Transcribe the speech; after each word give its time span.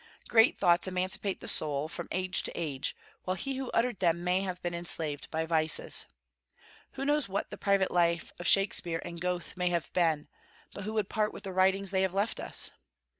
Great 0.27 0.57
thoughts 0.57 0.87
emancipate 0.87 1.41
the 1.41 1.47
soul, 1.47 1.87
from 1.87 2.07
age 2.11 2.41
to 2.41 2.51
age, 2.55 2.95
while 3.23 3.35
he 3.35 3.57
who 3.57 3.69
uttered 3.69 3.99
them 3.99 4.23
may 4.23 4.41
have 4.41 4.59
been 4.63 4.73
enslaved 4.73 5.29
by 5.29 5.45
vices. 5.45 6.07
Who 6.93 7.05
knows 7.05 7.29
what 7.29 7.51
the 7.51 7.55
private 7.59 7.91
life 7.91 8.33
of 8.39 8.47
Shakspeare 8.47 9.03
and 9.05 9.21
Goethe 9.21 9.55
may 9.55 9.69
have 9.69 9.93
been, 9.93 10.27
but 10.73 10.85
who 10.85 10.93
would 10.93 11.07
part 11.07 11.33
with 11.33 11.43
the 11.43 11.53
writings 11.53 11.91
they 11.91 12.01
have 12.01 12.15
left 12.15 12.39
us? 12.39 12.71